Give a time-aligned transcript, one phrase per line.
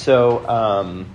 [0.00, 1.06] so, um,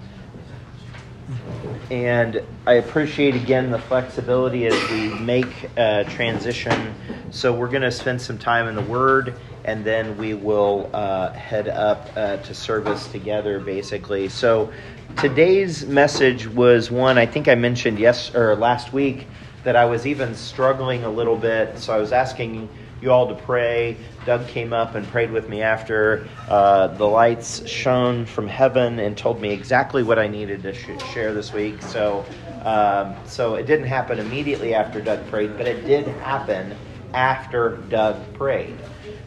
[1.90, 6.94] and I appreciate again the flexibility as we make a transition.
[7.32, 11.32] So we're going to spend some time in the Word, and then we will uh,
[11.32, 14.30] head up uh, to service together, basically.
[14.30, 14.72] So
[15.18, 19.26] today's message was one I think I mentioned yes or last week
[19.64, 21.80] that I was even struggling a little bit.
[21.80, 22.70] So I was asking
[23.02, 23.98] you all to pray.
[24.26, 26.28] Doug came up and prayed with me after.
[26.48, 31.02] Uh, the lights shone from heaven and told me exactly what I needed to sh-
[31.14, 31.82] share this week.
[31.82, 32.26] So,
[32.64, 36.76] um, so it didn't happen immediately after Doug prayed, but it did happen
[37.14, 38.78] after Doug prayed.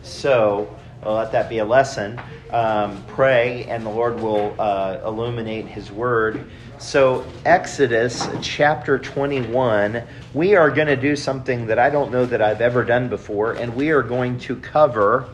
[0.02, 0.74] So
[1.04, 2.20] let that be a lesson.
[2.50, 6.50] Um, pray, and the Lord will uh, illuminate His Word.
[6.78, 10.00] So, Exodus chapter 21,
[10.32, 13.54] we are going to do something that I don't know that I've ever done before,
[13.54, 15.28] and we are going to cover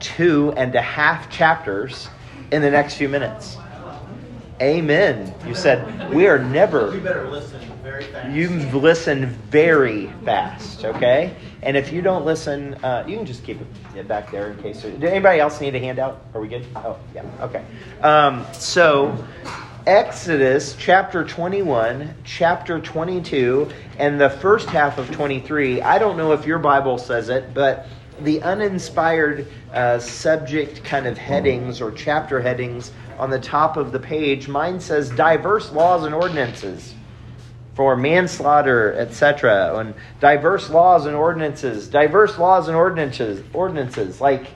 [0.00, 2.08] two and a half chapters
[2.50, 3.58] in the next few minutes.
[4.62, 5.34] Amen.
[5.46, 6.94] You said, we are never.
[6.94, 8.34] You better listen very fast.
[8.34, 11.36] You listen very fast, okay?
[11.60, 13.60] And if you don't listen, uh, you can just keep
[13.94, 14.80] it back there in case.
[14.80, 16.24] Did anybody else need a handout?
[16.32, 16.64] Are we good?
[16.74, 17.24] Oh, yeah.
[17.42, 17.62] Okay.
[18.00, 19.22] Um, so,
[19.88, 25.80] Exodus chapter 21, chapter 22, and the first half of 23.
[25.80, 27.86] I don't know if your Bible says it, but
[28.20, 33.98] the uninspired uh, subject kind of headings or chapter headings on the top of the
[33.98, 36.94] page, mine says diverse laws and ordinances
[37.74, 44.20] for manslaughter, etc., and diverse laws and ordinances, diverse laws and ordinances, ordinances.
[44.20, 44.48] Like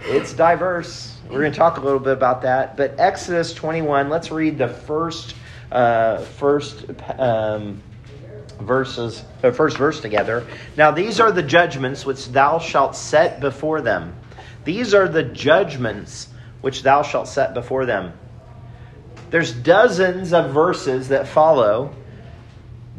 [0.00, 1.17] it's diverse.
[1.30, 2.76] We're going to talk a little bit about that.
[2.76, 4.08] But Exodus 21.
[4.08, 5.34] Let's read the first
[5.70, 6.86] uh, first
[7.18, 7.82] um,
[8.60, 10.46] verses, the first verse together.
[10.76, 14.14] Now these are the judgments which thou shalt set before them.
[14.64, 16.28] These are the judgments
[16.62, 18.12] which thou shalt set before them.
[19.30, 21.94] There's dozens of verses that follow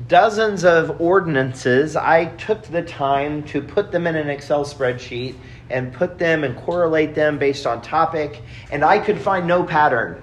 [0.07, 1.95] dozens of ordinances.
[1.95, 5.35] I took the time to put them in an Excel spreadsheet
[5.69, 8.41] and put them and correlate them based on topic,
[8.71, 10.21] and I could find no pattern.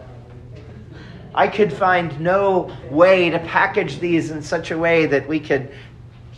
[1.34, 5.70] I could find no way to package these in such a way that we could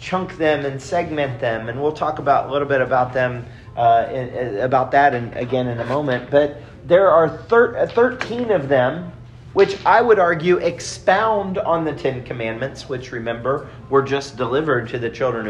[0.01, 3.47] chunk them and segment them, and we'll talk about a little bit about them
[3.77, 6.31] uh, in, about that and again in a moment.
[6.31, 9.13] But there are thir- 13 of them
[9.53, 14.99] which I would argue expound on the Ten Commandments, which remember were just delivered to
[14.99, 15.49] the children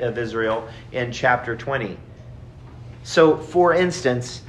[0.00, 1.98] of Israel in chapter 20.
[3.02, 4.42] So, for instance,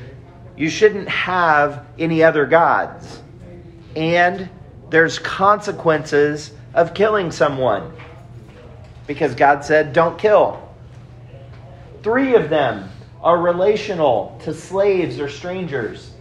[0.58, 3.22] you shouldn't have any other gods,
[3.96, 4.50] and
[4.90, 7.94] there's consequences of killing someone
[9.08, 10.70] because God said, don't kill.
[12.04, 12.90] Three of them
[13.22, 16.12] are relational to slaves or strangers.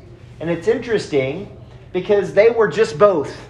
[0.40, 1.56] And it's interesting
[1.92, 3.48] because they were just both.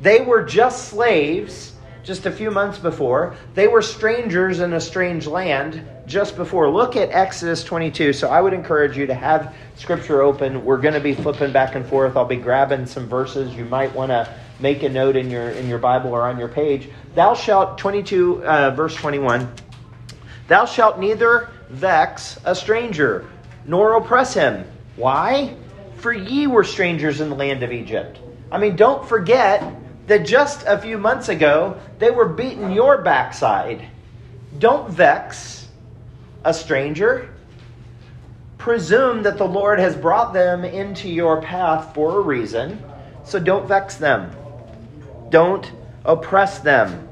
[0.00, 1.71] They were just slaves
[2.02, 3.34] just a few months before.
[3.54, 6.68] They were strangers in a strange land just before.
[6.68, 8.12] Look at Exodus 22.
[8.12, 10.64] So I would encourage you to have scripture open.
[10.64, 12.16] We're going to be flipping back and forth.
[12.16, 13.54] I'll be grabbing some verses.
[13.54, 16.48] You might want to make a note in your in your Bible or on your
[16.48, 16.88] page.
[17.14, 19.52] Thou shalt 22 uh, verse 21.
[20.48, 23.28] Thou shalt neither vex a stranger
[23.66, 24.64] nor oppress him.
[24.96, 25.54] Why?
[25.96, 28.18] For ye were strangers in the land of Egypt.
[28.50, 29.62] I mean, don't forget
[30.06, 33.86] that just a few months ago, they were beating your backside.
[34.58, 35.68] Don't vex
[36.44, 37.32] a stranger.
[38.58, 42.82] Presume that the Lord has brought them into your path for a reason,
[43.24, 44.30] so don't vex them.
[45.30, 45.70] Don't
[46.04, 47.08] oppress them.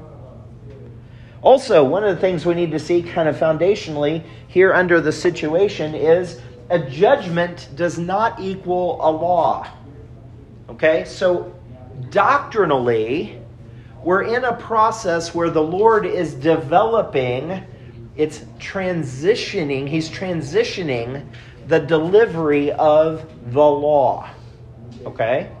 [1.41, 5.11] Also, one of the things we need to see kind of foundationally here under the
[5.11, 9.67] situation is a judgment does not equal a law.
[10.69, 11.03] Okay?
[11.05, 11.53] So,
[12.09, 13.39] doctrinally,
[14.03, 17.63] we're in a process where the Lord is developing,
[18.15, 21.25] it's transitioning, He's transitioning
[21.67, 24.29] the delivery of the law.
[25.05, 25.51] Okay?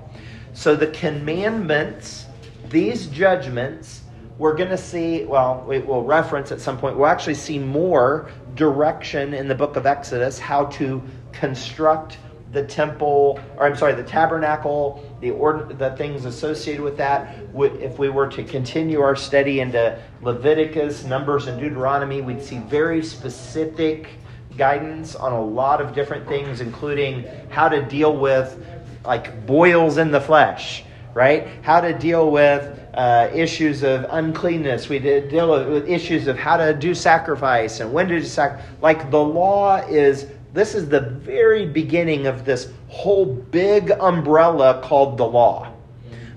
[0.53, 2.25] So, the commandments,
[2.69, 4.01] these judgments,
[4.37, 8.31] we're going to see, well, we will reference at some point, we'll actually see more
[8.55, 11.01] direction in the book of Exodus how to
[11.31, 12.17] construct
[12.51, 17.37] the temple, or I'm sorry, the tabernacle, the order, the things associated with that.
[17.55, 23.03] If we were to continue our study into Leviticus, Numbers, and Deuteronomy, we'd see very
[23.03, 24.09] specific
[24.57, 28.63] guidance on a lot of different things, including how to deal with
[29.05, 30.83] like boils in the flesh,
[31.13, 31.47] right?
[31.61, 34.89] How to deal with uh, issues of uncleanness.
[34.89, 38.65] We deal with issues of how to do sacrifice and when to do sacrifice.
[38.81, 45.17] Like the law is This is the very beginning of this whole big umbrella called
[45.17, 45.71] the law.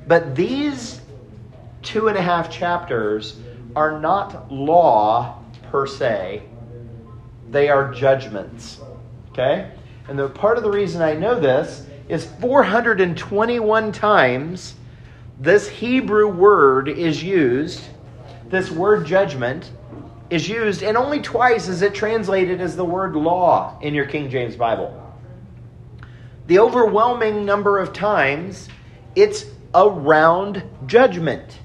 [0.06, 1.00] But these
[1.82, 3.40] two and a half chapters
[3.75, 6.43] are not law per se,
[7.50, 8.81] they are judgments.
[9.31, 9.70] Okay?
[10.08, 14.75] And the part of the reason I know this is 421 times
[15.40, 17.82] this Hebrew word is used,
[18.49, 19.70] this word judgment
[20.30, 24.30] is used, and only twice is it translated as the word law in your King
[24.30, 25.00] James Bible.
[26.46, 28.68] The overwhelming number of times,
[29.14, 31.58] it's around judgment.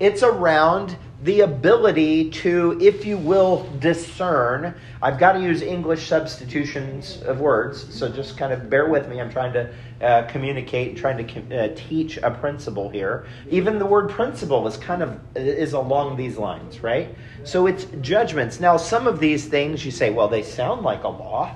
[0.00, 4.74] It's around the ability to, if you will, discern.
[5.00, 9.20] I've got to use English substitutions of words, so just kind of bear with me.
[9.20, 13.24] I'm trying to uh, communicate, trying to uh, teach a principle here.
[13.50, 17.14] Even the word principle is kind of is along these lines, right?
[17.44, 18.58] So it's judgments.
[18.58, 21.54] Now, some of these things you say, well, they sound like a law,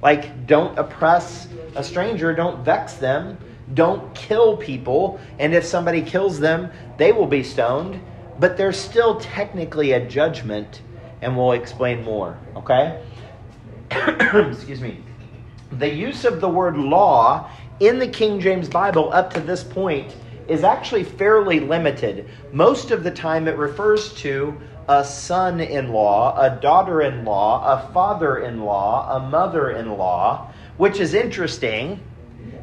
[0.00, 3.36] like don't oppress a stranger, don't vex them,
[3.74, 8.00] don't kill people, and if somebody kills them, they will be stoned
[8.38, 10.82] but there's still technically a judgment,
[11.22, 13.02] and we'll explain more, okay?
[13.90, 15.02] Excuse me.
[15.72, 17.50] The use of the word law
[17.80, 20.14] in the King James Bible up to this point
[20.48, 22.28] is actually fairly limited.
[22.52, 24.56] Most of the time, it refers to
[24.88, 29.98] a son in law, a daughter in law, a father in law, a mother in
[29.98, 32.00] law, which is interesting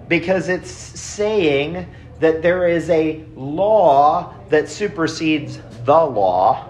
[0.07, 1.87] because it's saying
[2.19, 6.67] that there is a law that supersedes the law,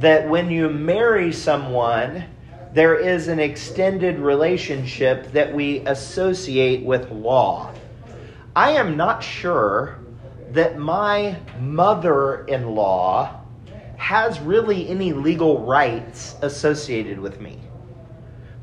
[0.00, 2.24] that when you marry someone,
[2.72, 7.72] there is an extended relationship that we associate with law.
[8.56, 9.98] I am not sure
[10.50, 13.40] that my mother in law
[13.96, 17.58] has really any legal rights associated with me.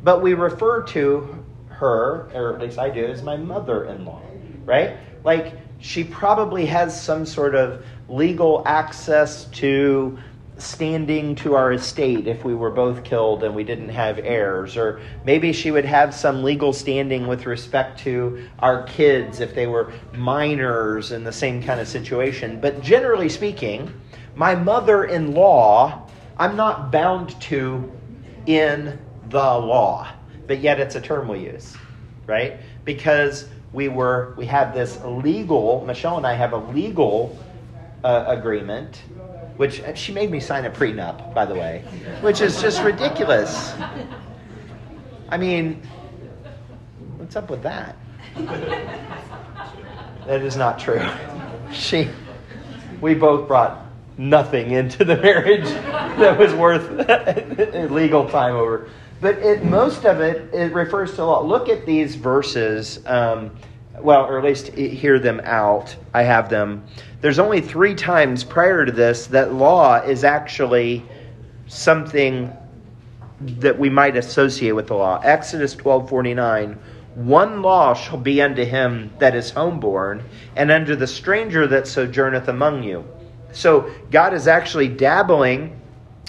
[0.04, 4.22] But we refer to her, or at least I do, as my mother in law,
[4.66, 4.98] right?
[5.24, 10.18] Like, she probably has some sort of legal access to
[10.58, 14.78] standing to our estate if we were both killed and we didn't have heirs.
[14.78, 19.66] Or maybe she would have some legal standing with respect to our kids if they
[19.66, 22.60] were minors in the same kind of situation.
[22.60, 23.92] But generally speaking,
[24.36, 27.92] my mother in law, I'm not bound to
[28.46, 29.00] in
[29.30, 30.08] the law.
[30.48, 31.76] But yet it's a term we use,
[32.28, 32.58] right?
[32.84, 37.38] Because we were we have this legal Michelle and I have a legal
[38.04, 39.04] uh, agreement,
[39.58, 41.84] which uh, she made me sign a prenup, by the way,
[42.22, 43.74] which is just ridiculous.
[45.30, 45.82] I mean,
[47.18, 47.96] what's up with that?
[50.28, 51.02] That is not true.
[51.72, 52.10] She,
[53.00, 53.86] we both brought
[54.18, 56.90] nothing into the marriage that was worth
[57.92, 58.90] legal time over.
[59.22, 61.40] But it, most of it, it refers to.
[61.40, 63.00] Look at these verses.
[63.06, 63.52] Um,
[64.02, 65.96] well, or at least hear them out.
[66.14, 66.84] I have them.
[67.22, 71.06] There's only three times prior to this that law is actually
[71.68, 72.52] something
[73.40, 75.22] that we might associate with the law.
[75.24, 76.78] Exodus 12:49
[77.14, 80.24] one law shall be unto him that is homeborn,
[80.56, 83.04] and unto the stranger that sojourneth among you.
[83.52, 85.80] So God is actually dabbling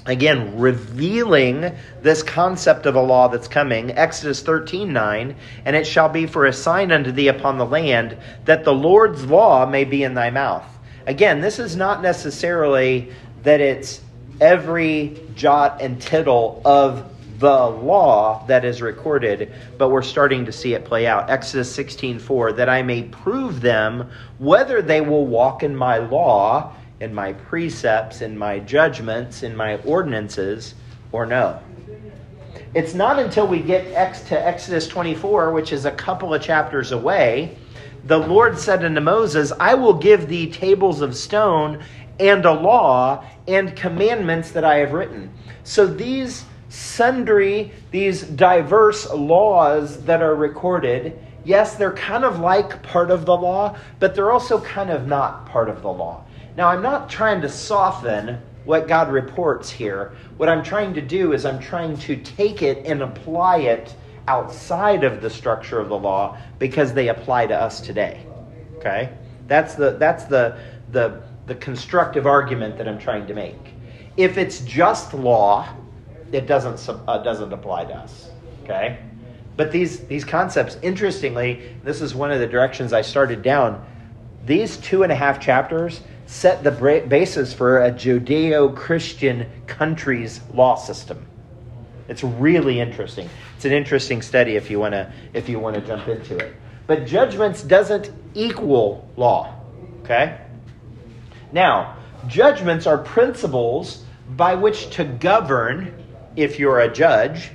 [0.06, 1.73] again revealing
[2.03, 6.47] this concept of a law that's coming exodus 13 9 and it shall be for
[6.47, 10.29] a sign unto thee upon the land that the lord's law may be in thy
[10.29, 10.67] mouth
[11.06, 14.01] again this is not necessarily that it's
[14.41, 20.75] every jot and tittle of the law that is recorded but we're starting to see
[20.75, 25.63] it play out exodus 16 4 that i may prove them whether they will walk
[25.63, 30.75] in my law in my precepts, in my judgments, in my ordinances,
[31.11, 31.61] or no.
[32.75, 33.87] It's not until we get
[34.29, 37.59] to Exodus 24, which is a couple of chapters away,
[38.05, 41.82] the Lord said unto Moses, I will give thee tables of stone
[42.19, 45.32] and a law and commandments that I have written.
[45.65, 53.11] So these sundry, these diverse laws that are recorded, yes, they're kind of like part
[53.11, 56.25] of the law, but they're also kind of not part of the law.
[56.56, 60.13] Now, I'm not trying to soften what God reports here.
[60.37, 63.94] What I'm trying to do is I'm trying to take it and apply it
[64.29, 68.24] outside of the structure of the law because they apply to us today.
[68.76, 69.12] Okay?
[69.48, 70.58] That's the that's the
[70.91, 73.58] the the constructive argument that I'm trying to make.
[74.17, 75.69] If it's just law,
[76.31, 78.31] it doesn't uh, doesn't apply to us.
[78.64, 78.98] Okay?
[79.56, 83.84] But these these concepts, interestingly, this is one of the directions I started down.
[84.46, 86.70] These two and a half chapters set the
[87.08, 91.26] basis for a Judeo Christian country's law system.
[92.09, 93.29] It's really interesting.
[93.56, 96.55] It's an interesting study if you want to if you want to jump into it.
[96.87, 99.55] But judgments doesn't equal law.
[100.03, 100.39] Okay?
[101.53, 105.94] Now, judgments are principles by which to govern
[106.37, 107.51] if you're a judge,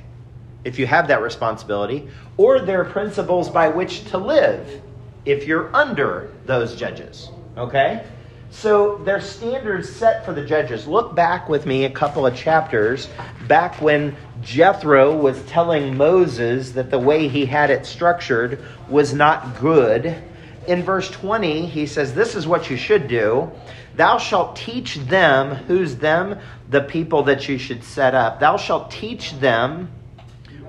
[0.63, 4.81] if you have that responsibility, or they're principles by which to live
[5.25, 7.29] if you're under those judges.
[7.57, 8.05] Okay?
[8.49, 10.87] So there's standards set for the judges.
[10.87, 13.09] Look back with me a couple of chapters,
[13.47, 14.15] back when
[14.47, 20.23] Jethro was telling Moses that the way he had it structured was not good.
[20.67, 23.51] In verse 20, he says, This is what you should do.
[23.97, 26.39] Thou shalt teach them, who's them?
[26.69, 28.39] The people that you should set up.
[28.39, 29.91] Thou shalt teach them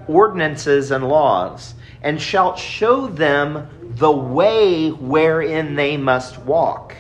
[0.09, 6.97] ordinances and laws, and shalt show them the way wherein they must walk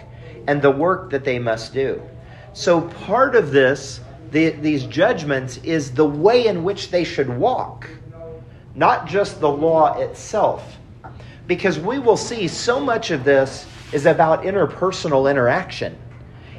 [0.46, 2.00] and the work that they must do.
[2.52, 3.98] So, part of this,
[4.30, 7.88] the, these judgments, is the way in which they should walk,
[8.74, 10.78] not just the law itself.
[11.46, 15.96] Because we will see so much of this is about interpersonal interaction.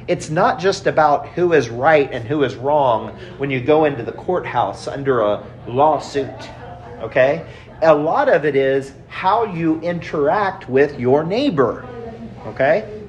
[0.08, 4.02] It's not just about who is right and who is wrong when you go into
[4.02, 6.50] the courthouse under a lawsuit.
[6.98, 7.46] Okay?
[7.82, 11.86] A lot of it is how you interact with your neighbor.
[12.46, 13.00] Okay?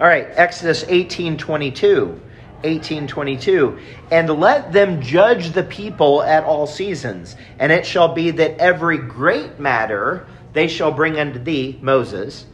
[0.00, 2.20] All right, Exodus 18:22.
[2.62, 3.78] 1822
[4.10, 8.98] and let them judge the people at all seasons and it shall be that every
[8.98, 12.46] great matter they shall bring unto thee moses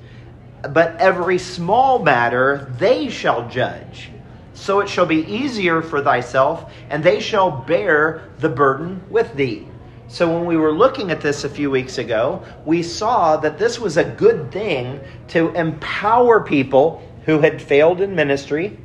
[0.73, 4.11] but every small matter they shall judge.
[4.55, 9.67] So it shall be easier for thyself and they shall bear the burden with thee.
[10.07, 13.81] So, when we were looking at this a few weeks ago, we saw that this
[13.81, 18.79] was a good thing to empower people who had failed in ministry,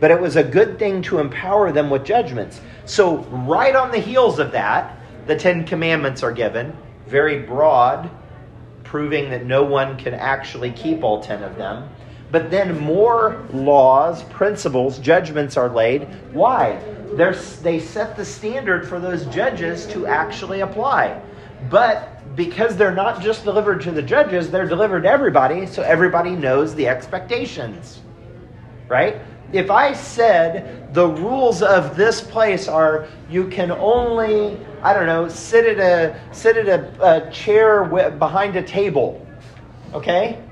[0.00, 2.60] but it was a good thing to empower them with judgments.
[2.84, 6.76] So, right on the heels of that, the Ten Commandments are given,
[7.06, 8.10] very broad,
[8.84, 11.88] proving that no one can actually keep all ten of them.
[12.30, 16.08] But then more laws, principles, judgments are laid.
[16.32, 16.80] Why?
[17.12, 21.20] They're, they set the standard for those judges to actually apply.
[21.70, 26.30] But because they're not just delivered to the judges, they're delivered to everybody, so everybody
[26.30, 28.00] knows the expectations.
[28.88, 29.20] Right?
[29.52, 35.28] If I said the rules of this place are you can only, I don't know,
[35.28, 39.24] sit at a sit at a, a chair behind a table,
[39.94, 40.42] okay?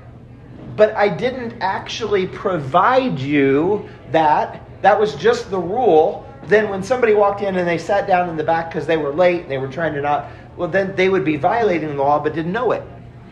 [0.75, 4.61] But I didn't actually provide you that.
[4.81, 6.25] That was just the rule.
[6.45, 9.13] Then when somebody walked in and they sat down in the back because they were
[9.13, 12.23] late, and they were trying to not well, then they would be violating the law
[12.23, 12.83] but didn't know it,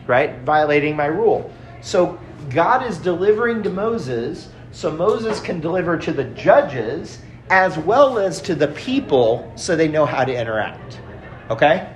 [0.06, 0.40] right?
[0.40, 1.50] Violating my rule.
[1.80, 2.18] So
[2.50, 8.42] God is delivering to Moses so Moses can deliver to the judges as well as
[8.42, 11.00] to the people so they know how to interact.
[11.48, 11.94] Okay?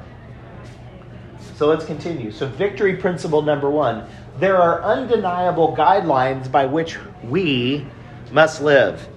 [1.57, 2.31] So let's continue.
[2.31, 4.07] So, victory principle number one
[4.39, 7.85] there are undeniable guidelines by which we
[8.31, 9.09] must live.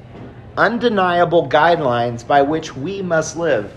[0.58, 3.72] Undeniable guidelines by which we must live.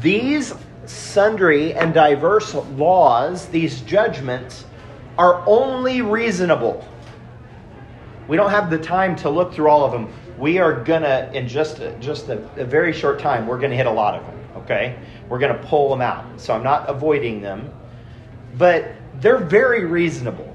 [0.00, 0.54] These
[0.86, 4.64] sundry and diverse laws, these judgments,
[5.18, 6.86] are only reasonable.
[8.28, 10.12] We don't have the time to look through all of them.
[10.38, 13.86] We are gonna, in just a, just a, a very short time, we're gonna hit
[13.86, 14.62] a lot of them.
[14.62, 16.38] Okay, we're gonna pull them out.
[16.38, 17.72] So I'm not avoiding them,
[18.58, 20.54] but they're very reasonable.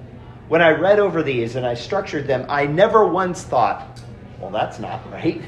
[0.50, 4.02] When I read over these and I structured them, I never once thought,
[4.40, 5.42] well, that's not right.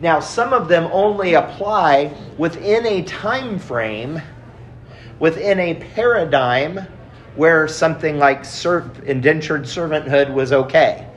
[0.00, 4.20] Now, some of them only apply within a time frame,
[5.18, 6.86] within a paradigm
[7.36, 8.44] where something like
[9.04, 11.08] indentured servanthood was okay.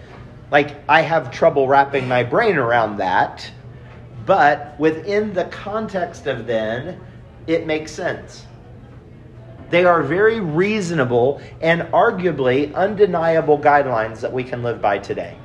[0.51, 3.49] Like, I have trouble wrapping my brain around that,
[4.25, 6.99] but within the context of then,
[7.47, 8.45] it makes sense.
[9.69, 15.37] They are very reasonable and arguably undeniable guidelines that we can live by today.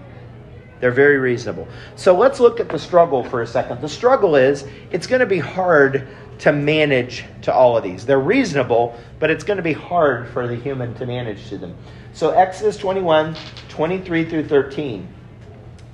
[0.81, 1.69] They're very reasonable.
[1.97, 3.81] So let's look at the struggle for a second.
[3.81, 6.09] The struggle is it's going to be hard
[6.39, 8.05] to manage to all of these.
[8.05, 11.77] They're reasonable, but it's going to be hard for the human to manage to them.
[12.12, 13.37] So Exodus 21,
[13.69, 15.09] 23 through 13.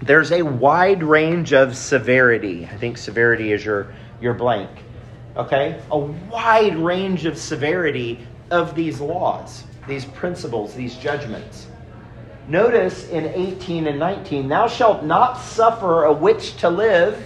[0.00, 2.66] There's a wide range of severity.
[2.66, 4.70] I think severity is your, your blank.
[5.36, 5.80] Okay?
[5.90, 11.66] A wide range of severity of these laws, these principles, these judgments.
[12.48, 17.22] Notice in 18 and 19, thou shalt not suffer a witch to live.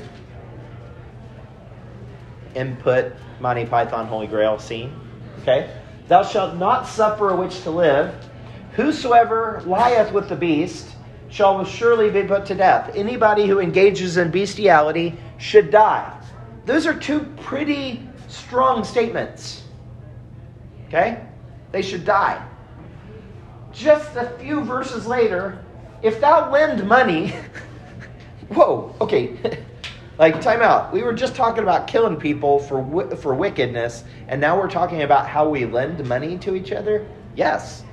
[2.55, 4.99] Input Monty Python Holy Grail scene.
[5.41, 5.71] Okay?
[6.09, 8.15] Thou shalt not suffer a witch to live.
[8.73, 10.89] Whosoever lieth with the beast
[11.29, 12.91] shall surely be put to death.
[12.95, 16.19] Anybody who engages in bestiality should die.
[16.67, 19.63] those are two pretty strong statements.
[20.89, 21.25] Okay?
[21.73, 22.47] They should die.
[23.73, 25.65] Just a few verses later,
[26.03, 27.35] if thou lend money,
[28.49, 29.39] whoa, okay,
[30.19, 30.93] like time out.
[30.93, 35.27] We were just talking about killing people for for wickedness, and now we're talking about
[35.27, 37.07] how we lend money to each other.
[37.35, 37.85] Yes,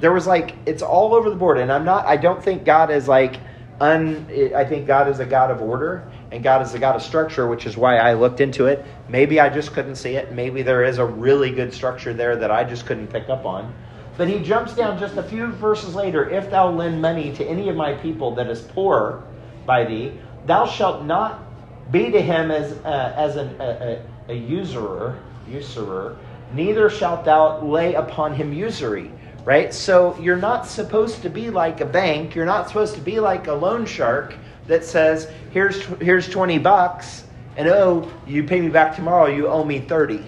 [0.00, 2.06] there was like it's all over the board, and I'm not.
[2.06, 3.40] I don't think God is like
[3.80, 4.26] un.
[4.54, 7.46] I think God is a God of order, and God is a God of structure,
[7.46, 8.84] which is why I looked into it.
[9.08, 10.32] Maybe I just couldn't see it.
[10.32, 13.74] Maybe there is a really good structure there that I just couldn't pick up on.
[14.18, 16.28] But he jumps down just a few verses later.
[16.28, 19.24] If thou lend money to any of my people that is poor
[19.64, 20.12] by thee,
[20.44, 21.51] thou shalt not
[21.92, 25.18] be to him as uh, as an, a, a, a usurer,
[25.48, 26.16] usurer.
[26.54, 29.10] Neither shalt thou lay upon him usury.
[29.44, 29.72] Right.
[29.74, 32.34] So you're not supposed to be like a bank.
[32.34, 34.34] You're not supposed to be like a loan shark
[34.66, 37.24] that says, "Here's here's twenty bucks,
[37.56, 39.26] and oh, you pay me back tomorrow.
[39.26, 40.24] You owe me 30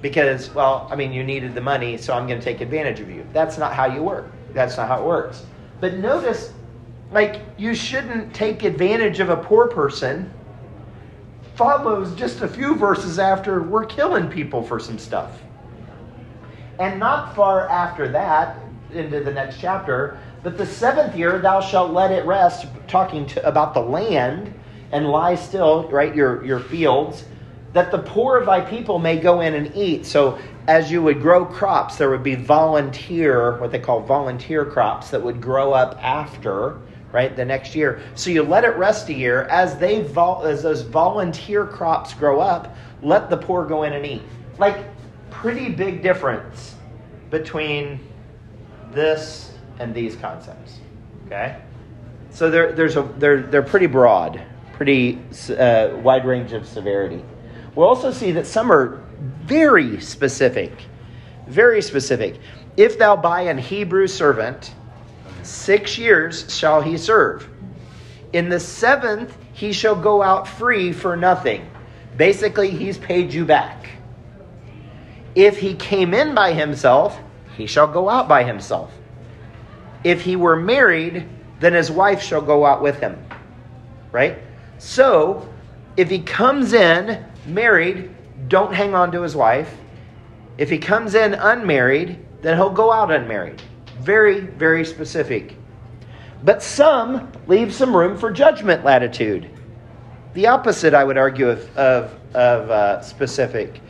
[0.00, 3.08] because, well, I mean, you needed the money, so I'm going to take advantage of
[3.08, 3.24] you.
[3.32, 4.32] That's not how you work.
[4.52, 5.44] That's not how it works.
[5.80, 6.52] But notice,
[7.12, 10.32] like, you shouldn't take advantage of a poor person.
[11.54, 15.38] Follows just a few verses after we're killing people for some stuff.
[16.78, 18.58] And not far after that,
[18.92, 23.46] into the next chapter, but the seventh year thou shalt let it rest, talking to,
[23.46, 24.52] about the land
[24.90, 26.14] and lie still, right?
[26.14, 27.24] Your, your fields
[27.72, 30.04] that the poor of thy people may go in and eat.
[30.04, 35.10] So, as you would grow crops, there would be volunteer, what they call volunteer crops,
[35.10, 36.78] that would grow up after,
[37.12, 38.00] right, the next year.
[38.14, 39.42] So you let it rest a year.
[39.44, 44.04] As they vol- as those volunteer crops grow up, let the poor go in and
[44.04, 44.22] eat.
[44.58, 44.84] Like,
[45.30, 46.74] pretty big difference
[47.30, 48.00] between
[48.92, 50.78] this and these concepts.
[51.26, 51.56] Okay,
[52.30, 54.42] so there, there's a they're they're pretty broad,
[54.72, 57.24] pretty uh, wide range of severity.
[57.74, 59.02] We'll also see that some are
[59.44, 60.72] very specific.
[61.48, 62.38] Very specific.
[62.76, 64.74] If thou buy an Hebrew servant,
[65.46, 67.48] six years shall he serve.
[68.32, 71.68] In the seventh, he shall go out free for nothing.
[72.16, 73.88] Basically, he's paid you back.
[75.34, 77.18] If he came in by himself,
[77.56, 78.92] he shall go out by himself.
[80.04, 81.28] If he were married,
[81.60, 83.22] then his wife shall go out with him.
[84.10, 84.38] Right?
[84.78, 85.48] So,
[85.96, 88.10] if he comes in married,
[88.48, 89.74] don't hang on to his wife.
[90.58, 93.62] If he comes in unmarried, then he'll go out unmarried.
[94.00, 95.56] Very, very specific.
[96.44, 99.50] But some leave some room for judgment latitude.
[100.34, 103.80] The opposite, I would argue, of, of, of uh, specific.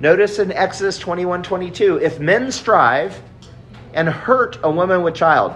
[0.00, 3.22] Notice in Exodus 21 22, if men strive
[3.94, 5.54] and hurt a woman with child.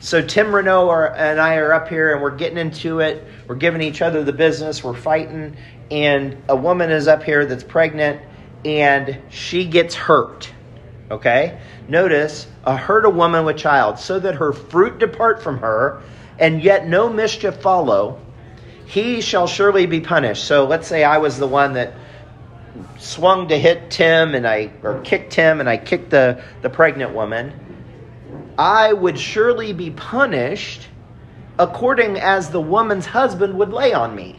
[0.00, 3.24] So Tim Renault and I are up here and we're getting into it.
[3.46, 4.82] We're giving each other the business.
[4.82, 5.56] We're fighting
[5.90, 8.20] and a woman is up here that's pregnant
[8.64, 10.52] and she gets hurt.
[11.10, 11.58] Okay?
[11.88, 16.02] Notice, a hurt a woman with child, so that her fruit depart from her,
[16.38, 18.20] and yet no mischief follow,
[18.86, 20.44] he shall surely be punished.
[20.44, 21.94] So let's say I was the one that
[22.98, 27.14] swung to hit Tim and I or kicked Tim and I kicked the, the pregnant
[27.14, 27.52] woman.
[28.58, 30.88] I would surely be punished
[31.58, 34.36] according as the woman's husband would lay on me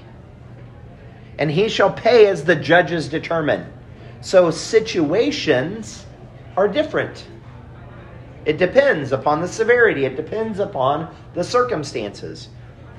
[1.37, 3.71] and he shall pay as the judges determine.
[4.21, 6.05] So situations
[6.57, 7.27] are different.
[8.45, 12.49] It depends upon the severity, it depends upon the circumstances.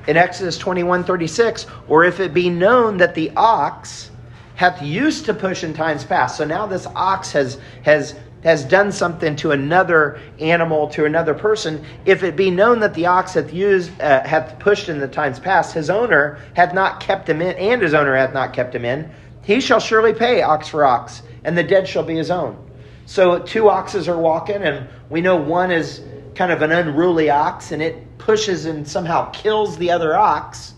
[0.07, 4.11] In Exodus 21 36, or if it be known that the ox
[4.55, 6.37] hath used to push in times past.
[6.37, 11.85] So now this ox has has has done something to another animal, to another person,
[12.05, 15.41] if it be known that the ox hath used, uh, hath pushed in the times
[15.41, 18.85] past, his owner hath not kept him in, and his owner hath not kept him
[18.85, 19.11] in,
[19.43, 22.68] he shall surely pay ox for ox, and the dead shall be his own.
[23.09, 26.03] So two oxes are walking, and we know one is
[26.35, 30.75] kind of an unruly ox, and it pushes and somehow kills the other ox.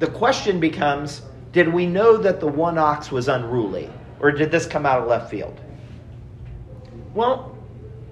[0.00, 4.66] The question becomes did we know that the one ox was unruly, or did this
[4.66, 5.60] come out of left field?
[7.14, 7.56] Well,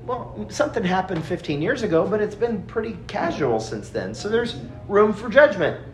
[0.06, 4.14] well, something happened 15 years ago, but it's been pretty casual since then.
[4.14, 4.54] So there's
[4.86, 5.84] room for judgment.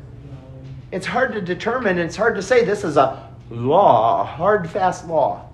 [0.92, 5.09] It's hard to determine, it's hard to say this is a law, a hard, fast
[5.09, 5.46] law,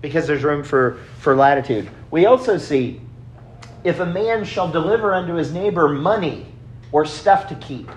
[0.00, 1.90] because there's room for, for latitude.
[2.10, 3.00] We also see
[3.84, 6.46] if a man shall deliver unto his neighbor money
[6.92, 7.90] or stuff to keep,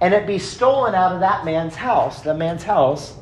[0.00, 3.16] and it be stolen out of that man's house, the man's house,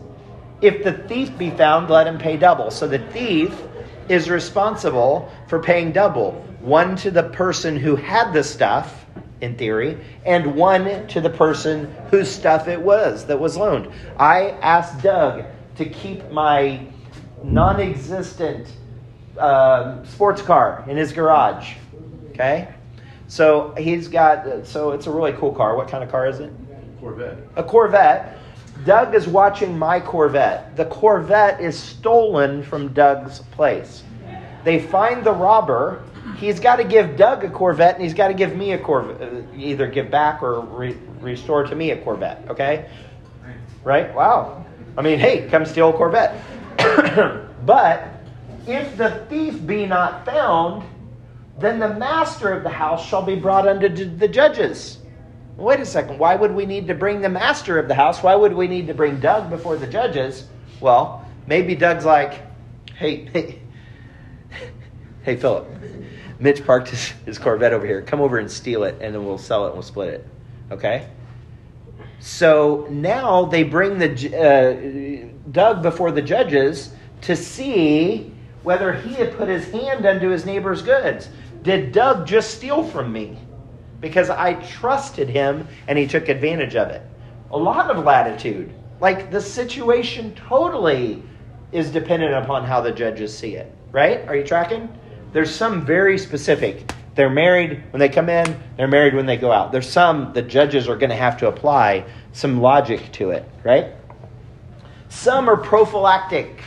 [0.61, 2.71] if the thief be found, let him pay double.
[2.71, 3.55] So the thief
[4.09, 9.07] is responsible for paying double one to the person who had the stuff,
[9.41, 13.91] in theory, and one to the person whose stuff it was that was loaned.
[14.19, 15.45] I asked Doug
[15.77, 16.85] to keep my
[17.43, 18.69] non existent
[19.39, 21.75] uh, sports car in his garage.
[22.31, 22.69] Okay?
[23.29, 25.77] So he's got, so it's a really cool car.
[25.77, 26.53] What kind of car is it?
[27.01, 27.39] Corvette.
[27.57, 28.39] A Corvette.
[28.85, 30.77] Doug is watching my Corvette.
[30.77, 34.03] The Corvette is stolen from Doug's place.
[34.65, 36.03] They find the robber.
[36.37, 39.21] He's got to give Doug a Corvette and he's got to give me a Corvette.
[39.21, 42.89] Uh, either give back or re- restore to me a Corvette, okay?
[43.83, 44.15] Right?
[44.15, 44.65] Wow.
[44.97, 46.41] I mean, hey, come steal a Corvette.
[47.67, 48.09] but
[48.67, 50.85] if the thief be not found,
[51.59, 54.99] then the master of the house shall be brought unto the judges.
[55.57, 56.19] Wait a second.
[56.19, 58.23] Why would we need to bring the master of the house?
[58.23, 60.47] Why would we need to bring Doug before the judges?
[60.81, 62.43] Well, maybe Doug's like,
[62.95, 63.61] hey, hey,
[65.23, 65.69] hey, Philip,
[66.39, 68.03] Mitch parked his, his Corvette over here.
[68.03, 70.27] Come over and steal it, and then we'll sell it and we'll split it.
[70.71, 71.09] Okay?
[72.21, 79.37] So now they bring the uh, Doug before the judges to see whether he had
[79.37, 81.29] put his hand unto his neighbor's goods.
[81.63, 83.39] Did Doug just steal from me?
[84.01, 87.03] Because I trusted him and he took advantage of it.
[87.51, 88.73] A lot of latitude.
[89.01, 91.23] Like the situation totally
[91.73, 94.27] is dependent upon how the judges see it, right?
[94.29, 94.89] Are you tracking?
[95.33, 96.91] There's some very specific.
[97.19, 99.73] They're married when they come in, they're married when they go out.
[99.73, 103.87] There's some the judges are going to have to apply some logic to it, right?
[105.09, 106.63] Some are prophylactic,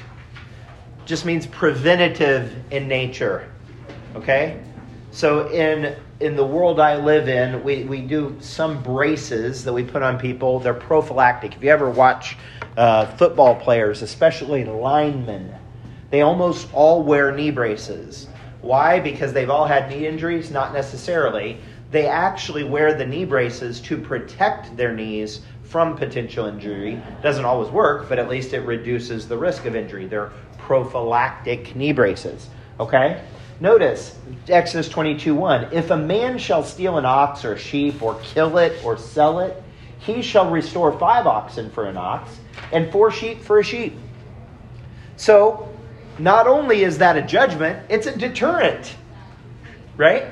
[1.06, 3.50] just means preventative in nature,
[4.14, 4.62] okay?
[5.12, 9.86] So in in the world I live in, we, we do some braces that we
[9.86, 10.60] put on people.
[10.60, 11.56] They're prophylactic.
[11.56, 12.36] If you ever watch
[12.76, 15.56] uh, football players, especially linemen,
[16.10, 18.28] they almost all wear knee braces.
[18.62, 19.00] Why?
[19.00, 20.52] Because they've all had knee injuries?
[20.52, 21.58] Not necessarily.
[21.92, 27.02] They actually wear the knee braces to protect their knees from potential injury.
[27.24, 30.06] Doesn't always work, but at least it reduces the risk of injury.
[30.06, 32.50] They're prophylactic knee braces.
[32.80, 33.22] Okay?
[33.60, 35.70] Notice Exodus 22 1.
[35.72, 39.62] If a man shall steal an ox or sheep or kill it or sell it,
[40.00, 42.32] he shall restore five oxen for an ox
[42.72, 43.96] and four sheep for a sheep.
[45.16, 45.70] So,
[46.20, 48.96] not only is that a judgment, it's a deterrent.
[49.98, 50.26] Right?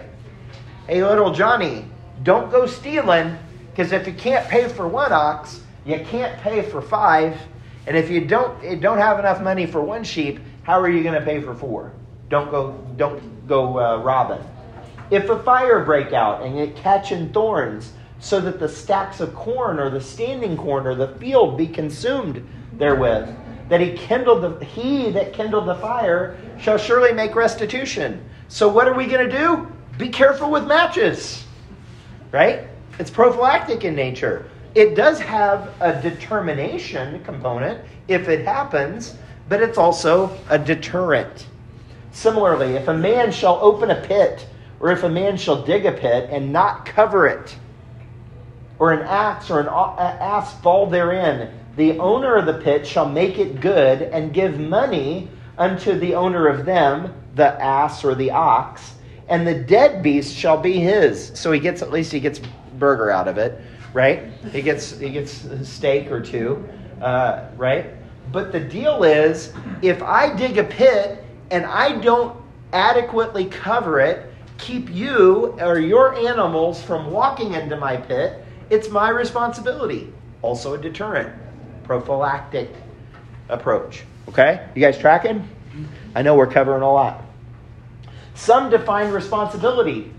[0.87, 1.85] Hey, little Johnny,
[2.23, 3.37] don't go stealing
[3.71, 7.39] because if you can't pay for one ox, you can't pay for five.
[7.87, 11.01] And if you don't, you don't have enough money for one sheep, how are you
[11.01, 11.93] going to pay for four?
[12.29, 14.43] Don't go, don't go uh, robbing.
[15.09, 19.79] If a fire break out and it catching thorns, so that the stacks of corn
[19.79, 23.33] or the standing corn or the field be consumed therewith,
[23.69, 28.23] that he kindled the he that kindled the fire shall surely make restitution.
[28.47, 29.67] So what are we going to do?
[29.97, 31.45] Be careful with matches,
[32.31, 32.67] right?
[32.97, 34.49] It's prophylactic in nature.
[34.75, 39.15] It does have a determination component if it happens,
[39.47, 41.47] but it's also a deterrent.
[42.11, 44.47] Similarly, if a man shall open a pit,
[44.79, 47.55] or if a man shall dig a pit and not cover it,
[48.79, 53.39] or an axe or an ass fall therein, the owner of the pit shall make
[53.39, 58.95] it good and give money unto the owner of them, the ass or the ox,
[59.29, 61.31] and the dead beast shall be his.
[61.35, 62.41] So he gets at least he gets
[62.77, 63.61] burger out of it,
[63.93, 64.29] right?
[64.51, 66.67] He gets he gets a steak or two,
[67.01, 67.91] uh, right?
[68.33, 72.35] But the deal is, if I dig a pit and I don't
[72.73, 79.09] adequately cover it, keep you or your animals from walking into my pit, it's my
[79.09, 80.11] responsibility.
[80.41, 81.33] Also a deterrent,
[81.89, 82.69] prophylactic
[83.49, 84.03] approach.
[84.27, 84.63] Okay?
[84.75, 85.49] You guys tracking?
[86.13, 87.25] I know we're covering a lot.
[88.35, 90.13] Some define responsibility.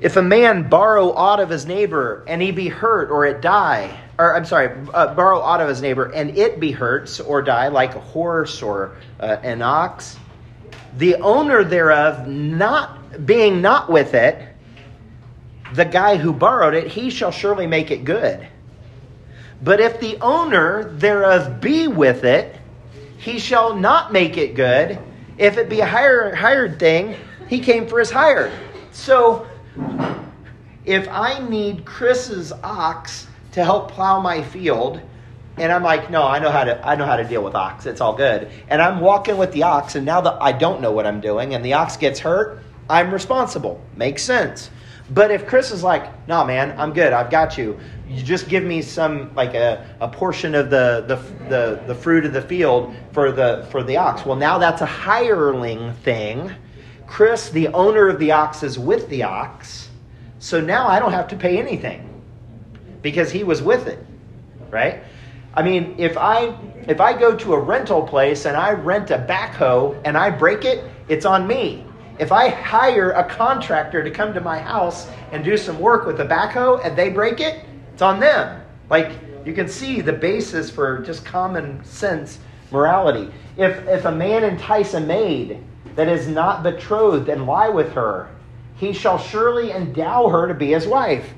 [0.00, 3.96] If a man borrow aught of his neighbor and he be hurt or it die,
[4.18, 7.68] or I'm sorry, uh, borrow aught of his neighbor and it be hurt or die,
[7.68, 10.18] like a horse or uh, an ox,
[10.96, 14.48] the owner thereof not being not with it,
[15.74, 18.48] the guy who borrowed it, he shall surely make it good.
[19.62, 22.56] But if the owner thereof be with it,
[23.18, 24.98] he shall not make it good.
[25.38, 27.16] If it be a hired, hired thing,
[27.48, 28.52] he came for his hire.
[28.92, 29.46] So
[30.84, 35.00] if I need Chris's ox to help plow my field,
[35.56, 37.86] and I'm like, no, I know how to I know how to deal with ox.
[37.86, 38.50] It's all good.
[38.68, 41.54] And I'm walking with the ox, and now that I don't know what I'm doing,
[41.54, 43.80] and the ox gets hurt, I'm responsible.
[43.96, 44.70] Makes sense.
[45.10, 47.12] But if Chris is like, no, man, I'm good.
[47.12, 47.78] I've got you.
[48.08, 51.16] You just give me some like a, a portion of the, the
[51.48, 54.26] the the fruit of the field for the for the ox.
[54.26, 56.52] Well, now that's a hireling thing.
[57.06, 59.90] Chris, the owner of the ox, is with the ox
[60.40, 62.22] So now I don't have to pay anything
[63.02, 64.04] because he was with it,
[64.70, 65.04] right?
[65.54, 66.56] I mean, if I
[66.88, 70.64] if I go to a rental place and I rent a backhoe and I break
[70.64, 71.85] it, it's on me.
[72.18, 76.20] If I hire a contractor to come to my house and do some work with
[76.20, 78.62] a backhoe and they break it, it's on them.
[78.88, 79.12] Like
[79.44, 82.38] you can see the basis for just common sense
[82.70, 83.30] morality.
[83.56, 85.62] If if a man entice a maid
[85.94, 88.28] that is not betrothed and lie with her,
[88.76, 91.34] he shall surely endow her to be his wife.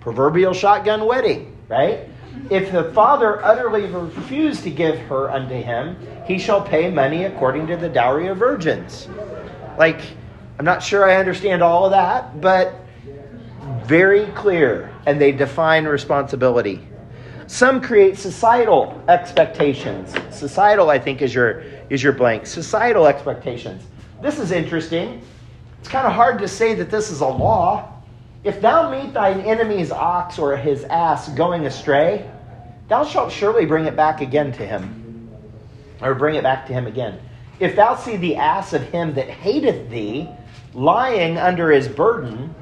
[0.00, 2.08] Proverbial shotgun wedding, right?
[2.50, 5.96] If the father utterly refuse to give her unto him,
[6.26, 9.08] he shall pay money according to the dowry of virgins.
[9.78, 10.00] Like,
[10.58, 12.74] I'm not sure I understand all of that, but
[13.84, 16.80] very clear, and they define responsibility.
[17.46, 20.14] Some create societal expectations.
[20.30, 22.46] Societal, I think, is your is your blank.
[22.46, 23.82] Societal expectations.
[24.22, 25.20] This is interesting.
[25.80, 27.92] It's kind of hard to say that this is a law.
[28.44, 32.30] If thou meet thine enemy's ox or his ass going astray,
[32.88, 35.28] thou shalt surely bring it back again to him,
[36.00, 37.20] or bring it back to him again.
[37.60, 40.28] If thou see the ass of him that hateth thee
[40.74, 42.54] lying under his burden,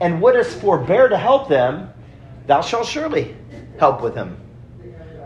[0.00, 1.90] and wouldest forbear to help them,
[2.46, 3.36] thou shalt surely
[3.78, 4.36] help with him.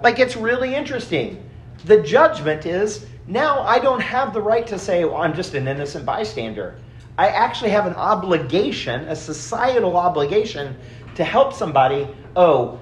[0.03, 1.43] Like it's really interesting.
[1.85, 5.69] The judgment is now I don't have the right to say, well, I'm just an
[5.69, 6.77] innocent bystander.
[7.19, 10.77] I actually have an obligation, a societal obligation,
[11.17, 12.09] to help somebody.
[12.37, 12.79] Oh,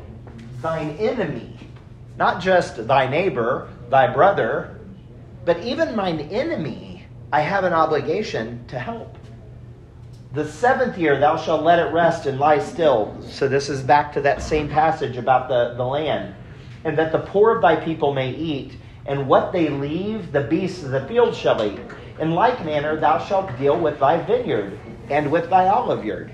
[0.61, 1.57] thine enemy,
[2.18, 4.76] not just thy neighbor, thy brother,
[5.46, 9.16] but even mine enemy, I have an obligation to help.
[10.35, 13.16] The seventh year thou shalt let it rest and lie still.
[13.22, 16.35] So this is back to that same passage about the, the land.
[16.85, 20.82] And that the poor of thy people may eat, and what they leave, the beasts
[20.82, 21.78] of the field shall eat.
[22.18, 24.76] In like manner thou shalt deal with thy vineyard
[25.11, 26.32] and with thy olive yard.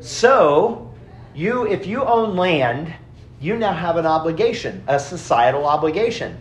[0.00, 0.94] So,
[1.34, 2.94] you if you own land,
[3.38, 6.40] you now have an obligation, a societal obligation.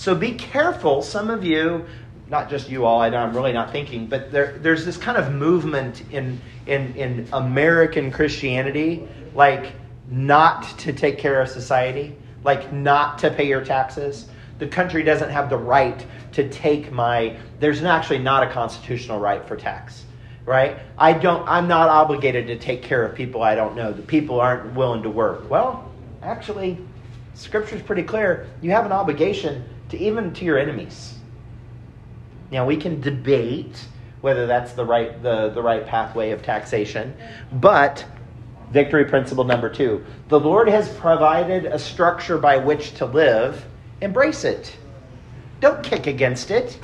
[0.00, 1.02] So be careful.
[1.02, 1.84] Some of you,
[2.26, 5.18] not just you all, I know I'm really not thinking, but there, there's this kind
[5.18, 9.74] of movement in, in, in American Christianity, like
[10.10, 14.30] not to take care of society, like not to pay your taxes.
[14.58, 19.46] The country doesn't have the right to take my, there's actually not a constitutional right
[19.46, 20.06] for tax
[20.46, 24.00] right i don't i'm not obligated to take care of people i don't know the
[24.00, 26.78] people aren't willing to work well actually
[27.34, 31.14] scripture's pretty clear you have an obligation to even to your enemies.
[32.50, 33.86] Now we can debate
[34.20, 37.14] whether that's the right the, the right pathway of taxation
[37.52, 38.04] but
[38.70, 43.64] victory principle number two the lord has provided a structure by which to live.
[44.00, 44.76] Embrace it.
[45.60, 46.78] Don't kick against it.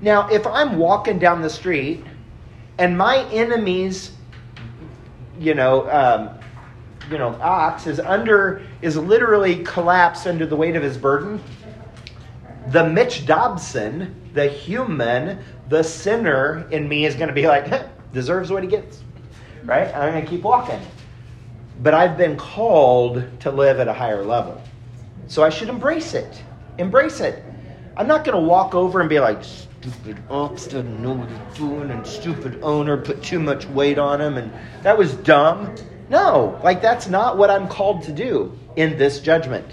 [0.00, 2.04] Now, if I'm walking down the street
[2.78, 4.12] and my enemies,
[5.38, 6.30] you know, um,
[7.12, 11.40] you know, ox is under is literally collapsed under the weight of his burden,
[12.68, 17.70] the Mitch Dobson, the human, the sinner in me is going to be like,
[18.12, 19.02] deserves what he gets,
[19.64, 19.94] right?
[19.94, 20.80] I'm going to keep walking.
[21.82, 24.60] But I've been called to live at a higher level.
[25.26, 26.42] So I should embrace it.
[26.78, 27.44] Embrace it.
[27.96, 31.58] I'm not going to walk over and be like, stupid ox doesn't know what he's
[31.58, 35.74] doing, and stupid owner put too much weight on him, and that was dumb.
[36.12, 39.66] No, like that's not what I'm called to do in this judgment.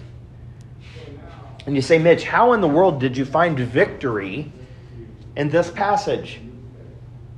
[1.65, 4.51] And you say, Mitch, how in the world did you find victory
[5.35, 6.39] in this passage?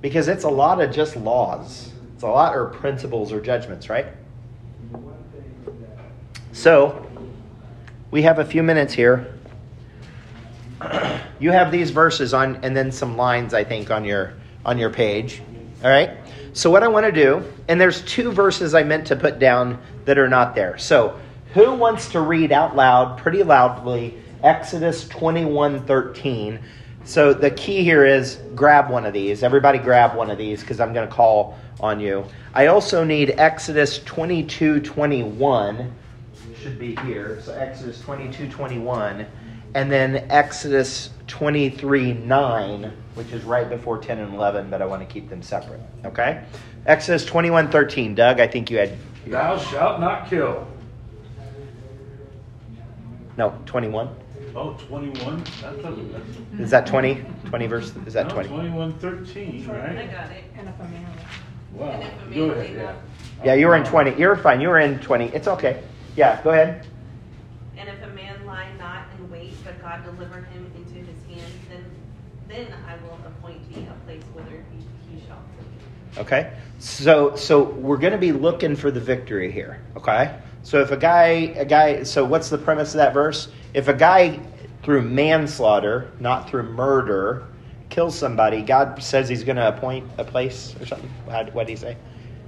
[0.02, 1.92] Because it's a lot of just laws.
[2.14, 4.06] It's a lot of principles or judgments, right?
[6.54, 7.08] So,
[8.12, 9.34] we have a few minutes here
[11.40, 14.34] you have these verses on and then some lines i think on your
[14.66, 15.42] on your page
[15.84, 16.21] all right
[16.54, 19.82] so what i want to do and there's two verses i meant to put down
[20.06, 20.78] that are not there.
[20.78, 21.20] So
[21.54, 26.60] who wants to read out loud pretty loudly exodus 21 13
[27.04, 29.42] so the key here is grab one of these.
[29.42, 32.26] Everybody grab one of these because i'm going to call on you.
[32.54, 35.94] I also need exodus 22 21
[36.62, 37.42] should be here.
[37.42, 39.26] So exodus 22 21
[39.74, 45.02] and then Exodus 23 9, which is right before 10 and 11, but I want
[45.02, 45.80] to keep them separate.
[46.04, 46.44] Okay?
[46.86, 48.14] Exodus 21 13.
[48.14, 48.98] Doug, I think you had.
[49.26, 50.68] Thou shalt not kill.
[53.38, 54.14] No, 21.
[54.54, 55.44] Oh, 21?
[56.60, 57.24] Is that 20?
[57.46, 57.94] 20 verse?
[58.06, 58.50] Is that no, 20?
[58.50, 59.98] 21 13, right?
[59.98, 60.44] I got it.
[60.58, 61.08] And if a man.
[61.74, 61.88] Wow.
[61.92, 62.96] And if a man Go ahead, yeah.
[63.46, 64.20] Yeah, you were in 20.
[64.20, 64.60] You're fine.
[64.60, 65.28] You were in 20.
[65.28, 65.82] It's okay.
[66.18, 66.86] Yeah, go ahead.
[67.78, 71.21] And if a man lie not in wait, but God deliver him into his hand,
[72.52, 74.64] then I will appoint thee a place whither
[75.10, 76.22] he, shall flee.
[76.22, 76.54] Okay?
[76.80, 80.40] So so we're going to be looking for the victory here, okay?
[80.64, 83.50] So if a guy a guy so what's the premise of that verse?
[83.74, 84.40] If a guy
[84.84, 87.48] through manslaughter, not through murder,
[87.90, 91.10] kills somebody, God says he's going to appoint a place or something.
[91.30, 91.98] How, what did he say?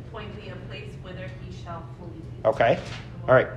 [0.08, 2.22] Appoint thee a place whither he shall flee.
[2.46, 2.80] Okay.
[3.28, 3.50] All right.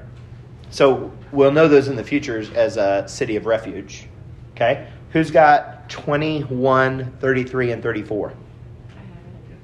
[0.70, 4.08] So we'll know those in the future as a city of refuge.
[4.52, 4.88] Okay.
[5.10, 8.32] Who's got 21, 33, and 34?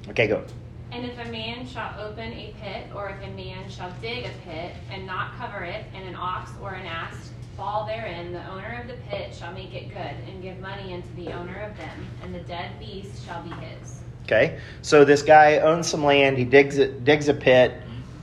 [0.09, 0.45] Okay, go.
[0.91, 4.31] And if a man shall open a pit, or if a man shall dig a
[4.45, 8.81] pit, and not cover it, and an ox or an ass fall therein, the owner
[8.81, 12.07] of the pit shall make it good, and give money unto the owner of them,
[12.23, 14.01] and the dead beast shall be his.
[14.25, 14.59] Okay.
[14.83, 16.39] So this guy owns some land.
[16.39, 17.75] He digs a, digs a pit.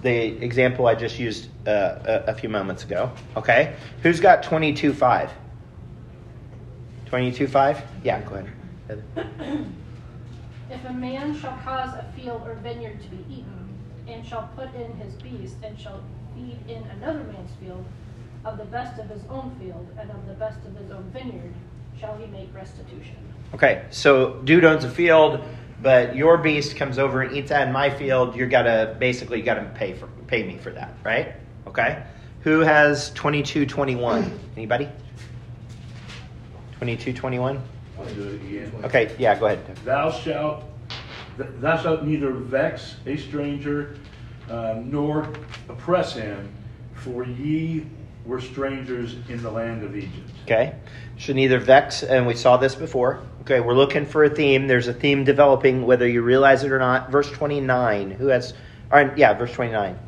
[0.01, 3.11] The example I just used uh, a, a few moments ago.
[3.35, 3.75] Okay.
[4.01, 5.29] Who's got 22, 5?
[5.29, 5.48] 22,
[7.09, 7.83] 5?
[8.03, 8.35] Yeah, go
[8.87, 9.03] ahead.
[10.71, 13.75] If a man shall cause a field or vineyard to be eaten,
[14.07, 16.03] and shall put in his beast, and shall
[16.35, 17.83] feed in another man's field,
[18.45, 21.53] of the best of his own field, and of the best of his own vineyard,
[21.99, 23.17] shall he make restitution.
[23.53, 25.41] Okay, so dude owns a field,
[25.81, 28.35] but your beast comes over and eats that in my field.
[28.35, 31.33] You're gotta basically you gotta pay for pay me for that, right?
[31.65, 32.03] Okay.
[32.41, 34.39] Who has twenty two twenty one?
[34.55, 34.87] Anybody?
[36.79, 37.61] Twenty two twenty one.
[37.99, 38.71] I'll do it again.
[38.85, 39.75] Okay, yeah, go ahead.
[39.83, 40.63] Thou shalt,
[41.37, 43.97] thou shalt neither vex a stranger,
[44.49, 45.27] uh, nor
[45.67, 46.49] oppress him,
[46.93, 47.85] for ye
[48.25, 50.31] were strangers in the land of Egypt.
[50.45, 50.73] Okay,
[51.17, 53.21] should neither vex, and we saw this before.
[53.41, 54.65] Okay, we're looking for a theme.
[54.65, 57.11] There's a theme developing, whether you realize it or not.
[57.11, 58.09] Verse twenty nine.
[58.09, 58.53] Who has?
[58.89, 59.99] All right, yeah, verse twenty nine.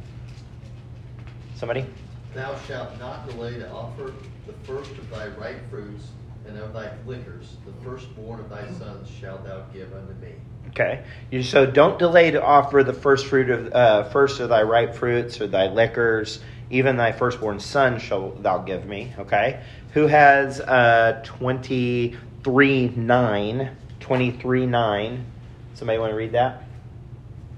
[1.55, 1.85] Somebody.
[2.33, 4.13] Thou shalt not delay to offer
[4.47, 6.11] the first of thy ripe fruits
[6.51, 10.33] and of thy liquors, the firstborn of thy sons shalt thou give unto me.
[10.69, 11.03] Okay.
[11.29, 14.95] You, so don't delay to offer the first fruit of uh, first of thy ripe
[14.95, 19.13] fruits or thy liquors, even thy firstborn son shall thou give me.
[19.19, 19.61] Okay.
[19.93, 23.77] Who has uh, 23 9?
[23.99, 25.25] 23 9.
[25.73, 26.63] Somebody want to read that?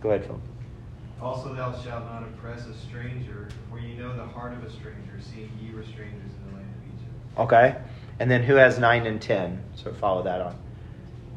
[0.01, 0.39] Go ahead, Phil.
[1.21, 5.19] Also, thou shalt not oppress a stranger, for ye know the heart of a stranger,
[5.19, 7.39] seeing ye were strangers in the land of Egypt.
[7.39, 7.75] Okay.
[8.19, 9.63] And then who has 9 and 10?
[9.75, 10.55] So follow that on.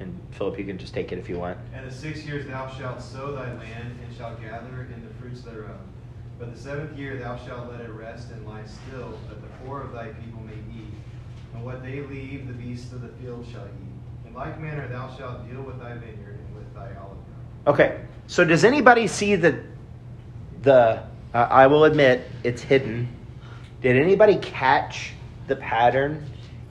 [0.01, 1.59] And Philip, you can just take it if you want.
[1.75, 5.41] And the six years thou shalt sow thy land, and shalt gather in the fruits
[5.41, 5.79] thereof.
[6.39, 9.81] But the seventh year thou shalt let it rest and lie still, that the poor
[9.81, 10.93] of thy people may eat.
[11.55, 14.29] And what they leave, the beasts of the field shall eat.
[14.29, 17.67] In like manner thou shalt deal with thy vineyard and with thy olive ground.
[17.67, 19.62] Okay, so does anybody see the
[20.62, 21.03] the?
[21.33, 23.09] Uh, I will admit it's hidden.
[23.81, 25.12] Did anybody catch
[25.49, 26.25] the pattern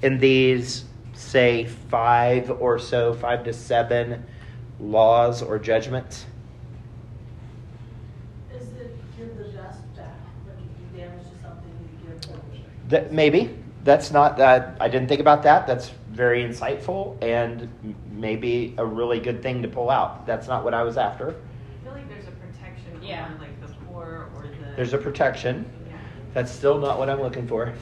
[0.06, 4.24] in these, say, five or so, five to seven
[4.80, 6.28] laws or judgments?
[8.54, 10.14] Is it give the just back
[10.46, 12.40] when you do damage to something, you give them?
[12.90, 14.78] That maybe that's not that.
[14.80, 15.66] I didn't think about that.
[15.66, 17.68] That's very insightful and
[18.12, 20.28] maybe a really good thing to pull out.
[20.28, 21.30] That's not what I was after.
[21.30, 23.28] I feel like there's a protection Yeah.
[23.34, 24.76] for like the poor or the.
[24.76, 25.66] There's a protection.
[25.90, 25.98] Yeah.
[26.36, 27.74] That's still not what I'm looking for.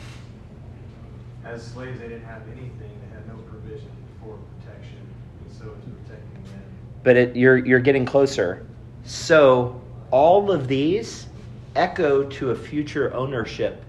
[1.46, 3.90] As slaves, they didn't have anything, they had no provision
[4.22, 4.98] for protection,
[5.42, 6.64] and so protecting them.
[7.04, 8.66] but it, you're you're getting closer.
[9.04, 11.28] So all of these
[11.76, 13.84] echo to a future ownership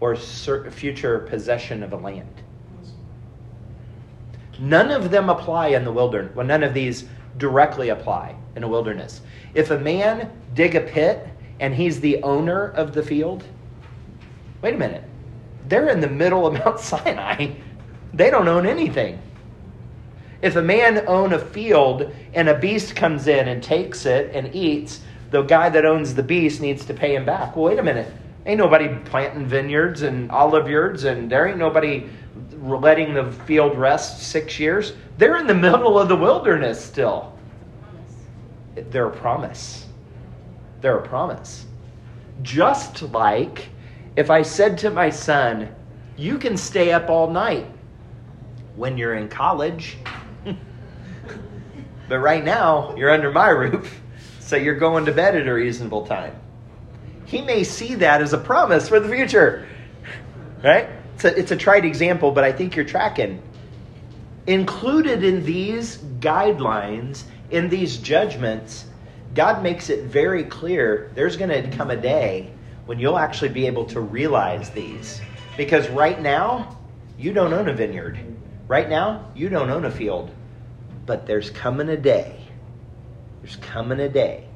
[0.00, 2.42] or future possession of a land.
[4.58, 6.34] None of them apply in the wilderness.
[6.34, 7.04] Well, none of these
[7.38, 9.20] directly apply in a wilderness.
[9.54, 11.28] If a man dig a pit
[11.60, 13.44] and he's the owner of the field,
[14.62, 15.04] wait a minute.
[15.68, 17.54] They're in the middle of Mount Sinai.
[18.12, 19.20] They don't own anything.
[20.42, 24.54] If a man own a field and a beast comes in and takes it and
[24.54, 25.00] eats,
[25.30, 27.56] the guy that owns the beast needs to pay him back.
[27.56, 28.12] Well, wait a minute.
[28.44, 32.08] Ain't nobody planting vineyards and olive yards, and there ain't nobody
[32.60, 34.92] letting the field rest six years.
[35.18, 37.36] They're in the middle of the wilderness still.
[38.74, 39.86] They're a promise.
[40.80, 41.66] They're a promise.
[42.42, 43.68] Just like
[44.16, 45.68] if I said to my son,
[46.16, 47.66] You can stay up all night
[48.74, 49.98] when you're in college.
[52.08, 54.00] but right now, you're under my roof,
[54.40, 56.34] so you're going to bed at a reasonable time.
[57.26, 59.66] He may see that as a promise for the future.
[60.64, 60.88] Right?
[61.14, 63.42] It's a, it's a trite example, but I think you're tracking.
[64.46, 68.86] Included in these guidelines, in these judgments,
[69.34, 72.52] God makes it very clear there's going to come a day
[72.86, 75.20] when you'll actually be able to realize these.
[75.56, 76.78] Because right now,
[77.18, 78.18] you don't own a vineyard.
[78.68, 80.30] Right now, you don't own a field,
[81.04, 82.40] but there's coming a day.
[83.42, 84.46] There's coming a day.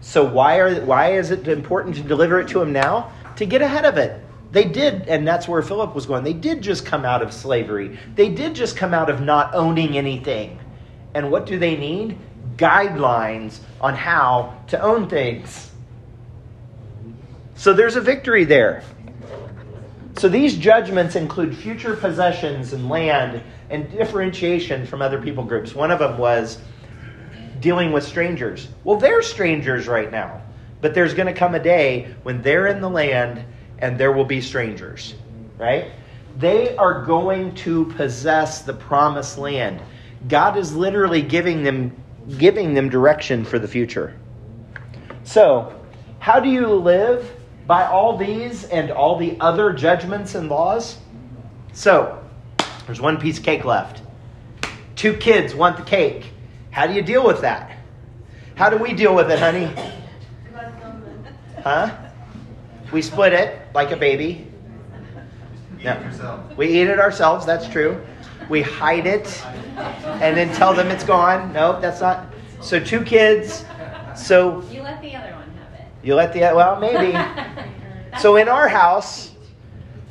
[0.00, 3.12] So why are why is it important to deliver it to him now?
[3.36, 4.20] To get ahead of it.
[4.50, 6.24] They did, and that's where Philip was going.
[6.24, 7.98] They did just come out of slavery.
[8.14, 10.58] They did just come out of not owning anything.
[11.14, 12.18] And what do they need?
[12.56, 15.71] Guidelines on how to own things.
[17.54, 18.82] So there's a victory there.
[20.16, 25.74] So these judgments include future possessions and land and differentiation from other people groups.
[25.74, 26.58] One of them was
[27.60, 28.68] dealing with strangers.
[28.84, 30.42] Well, they're strangers right now,
[30.80, 33.44] but there's going to come a day when they're in the land
[33.78, 35.14] and there will be strangers,
[35.58, 35.92] right?
[36.38, 39.80] They are going to possess the promised land.
[40.28, 41.96] God is literally giving them
[42.38, 44.16] giving them direction for the future.
[45.24, 45.80] So,
[46.20, 47.34] how do you live
[47.66, 50.98] by all these and all the other judgments and laws?
[51.72, 52.22] So,
[52.86, 54.02] there's one piece of cake left.
[54.96, 56.26] Two kids want the cake.
[56.70, 57.78] How do you deal with that?
[58.54, 59.70] How do we deal with it, honey?
[61.62, 61.96] Huh?
[62.92, 64.46] We split it like a baby.
[65.82, 66.44] No.
[66.56, 68.00] We eat it ourselves, that's true.
[68.48, 69.44] We hide it
[70.20, 71.52] and then tell them it's gone.
[71.52, 72.26] Nope, that's not.
[72.60, 73.64] So, two kids.
[74.14, 75.31] So, You let the other one have it.
[76.02, 77.16] You let the, well, maybe.
[78.20, 79.30] So in our house,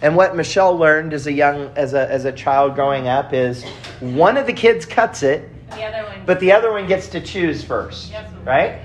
[0.02, 3.64] and what Michelle learned as a young as a as a child growing up is
[4.00, 6.26] one of the kids cuts it, The other one.
[6.26, 8.10] but the other one gets to choose first.
[8.12, 8.32] Yep.
[8.44, 8.82] Right?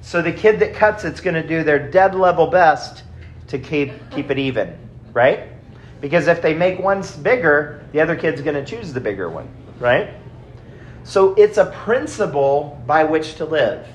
[0.00, 3.02] So the kid that cuts it's going to do their dead level best
[3.48, 4.78] to keep keep it even,
[5.12, 5.50] right?
[6.00, 9.48] Because if they make one bigger, the other kid's going to choose the bigger one,
[9.78, 10.14] right?
[11.04, 13.86] So it's a principle by which to live.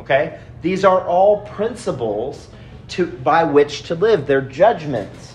[0.00, 0.40] Okay?
[0.62, 2.48] These are all principles
[2.88, 4.26] to by which to live.
[4.26, 5.34] They're judgments.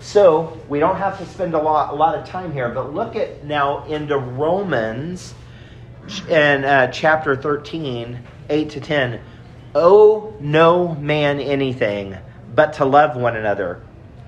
[0.00, 3.16] So we don't have to spend a lot a lot of time here, but look
[3.16, 5.34] at now into Romans
[6.28, 8.18] in uh, chapter 13,
[8.50, 9.20] 8 to 10.
[9.74, 12.16] Owe no man anything
[12.54, 13.82] but to love one another.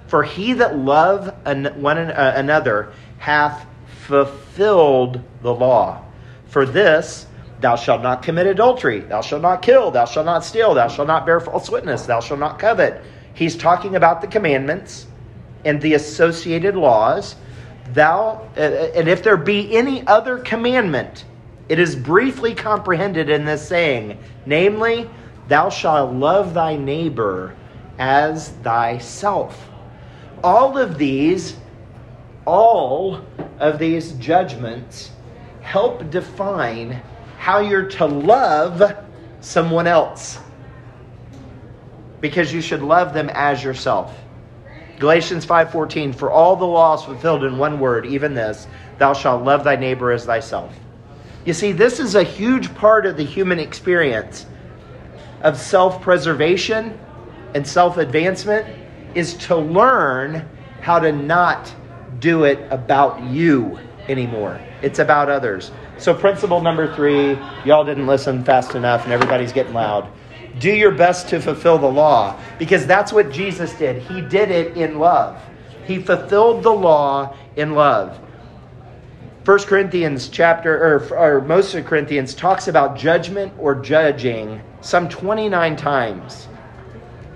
[0.07, 3.67] For he that love an, one an- uh, another hath
[4.07, 6.05] fulfilled the law.
[6.47, 7.27] For this,
[7.65, 11.09] thou shalt not commit adultery, thou shalt not kill, thou shalt not steal, thou shalt
[11.09, 13.03] not bear false witness, thou shalt not covet.
[13.33, 15.07] He's talking about the commandments
[15.65, 17.37] and the associated laws.
[17.95, 21.25] Thou, uh, and if there be any other commandment,
[21.71, 25.09] it is briefly comprehended in this saying, namely,
[25.49, 27.57] thou shalt love thy neighbor
[27.99, 29.71] as thyself.
[30.43, 31.57] All of these,
[32.45, 33.25] all
[33.59, 35.13] of these judgments
[35.63, 37.01] help define
[37.39, 38.97] how you're to love
[39.41, 40.39] someone else.
[42.21, 44.19] Because you should love them as yourself.
[44.99, 48.67] Galatians 5:14 For all the law is fulfilled in one word, even this,
[48.99, 50.73] thou shalt love thy neighbor as thyself.
[51.45, 54.47] You see, this is a huge part of the human experience
[55.43, 56.99] of self-preservation
[57.55, 58.67] and self-advancement
[59.15, 60.49] is to learn
[60.81, 61.73] how to not
[62.19, 63.79] do it about you
[64.09, 64.61] anymore.
[64.83, 65.71] It's about others.
[65.99, 70.11] So principle number 3, y'all didn't listen fast enough and everybody's getting loud.
[70.59, 74.03] Do your best to fulfill the law because that's what Jesus did.
[74.03, 75.41] He did it in love.
[75.87, 78.19] He fulfilled the law in love.
[79.45, 85.77] 1 Corinthians chapter or, or most of Corinthians talks about judgment or judging some 29
[85.77, 86.49] times.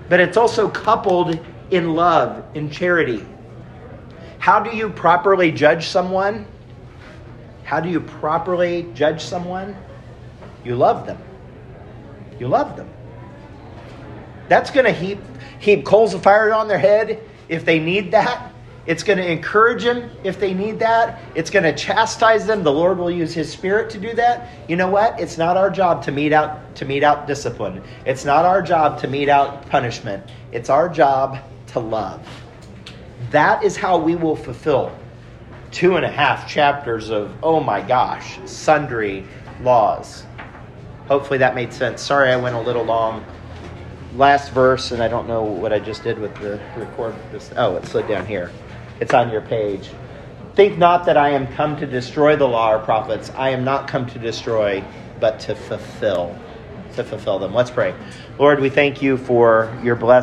[0.09, 1.39] But it's also coupled
[1.69, 3.23] in love, in charity.
[4.39, 6.47] How do you properly judge someone?
[7.69, 9.75] How do you properly judge someone?
[10.63, 11.19] You love them.
[12.39, 12.89] You love them.
[14.47, 15.19] That's going to heap
[15.59, 18.51] heap coals of fire on their head if they need that.
[18.87, 21.21] It's going to encourage them if they need that.
[21.35, 22.63] It's going to chastise them.
[22.63, 24.49] The Lord will use His Spirit to do that.
[24.67, 25.19] You know what?
[25.19, 27.83] It's not our job to mete out to mete out discipline.
[28.03, 30.23] It's not our job to mete out punishment.
[30.51, 32.27] It's our job to love.
[33.29, 34.91] That is how we will fulfill
[35.71, 39.25] two and a half chapters of oh my gosh, sundry
[39.61, 40.25] laws.
[41.07, 42.01] Hopefully that made sense.
[42.01, 43.25] Sorry I went a little long
[44.15, 47.15] last verse, and I don't know what I just did with the record.
[47.31, 48.51] This, oh, it slid down here.
[48.99, 49.89] It's on your page.
[50.55, 53.31] Think not that I am come to destroy the law or prophets.
[53.35, 54.83] I am not come to destroy,
[55.19, 56.37] but to fulfill.
[56.95, 57.53] To fulfill them.
[57.53, 57.93] Let's pray.
[58.37, 60.17] Lord, we thank you for your blessing.